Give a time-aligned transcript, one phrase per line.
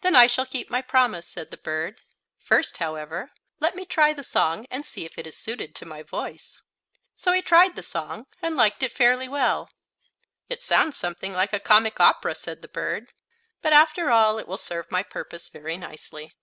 [0.00, 2.00] "Then I shall keep my promise," said the bird.
[2.40, 3.30] "First, however,
[3.60, 6.60] let me try the song and see if it is suited to my voice."
[7.14, 9.70] So he tried the song and liked it fairly well.
[10.48, 13.12] "It sounds something like a comic opera," said the bird,
[13.60, 16.34] "but, after all, it will serve my purpose very nicely."